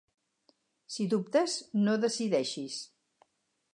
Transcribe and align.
Si 0.95 1.05
dubtes, 1.11 1.59
no 1.83 1.95
decideixis. 2.07 2.79